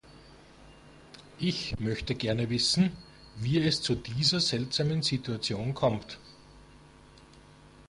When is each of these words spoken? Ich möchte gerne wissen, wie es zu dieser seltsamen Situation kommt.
Ich 1.37 1.79
möchte 1.79 2.15
gerne 2.15 2.49
wissen, 2.49 2.91
wie 3.35 3.59
es 3.63 3.83
zu 3.83 3.93
dieser 3.93 4.39
seltsamen 4.39 5.03
Situation 5.03 5.75
kommt. 5.75 6.17